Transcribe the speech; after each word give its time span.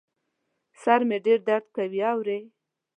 سر 0.81 0.99
مي 1.07 1.17
ډېر 1.25 1.39
درد 1.49 1.65
کوي، 1.75 2.01
اورې؟ 2.11 2.39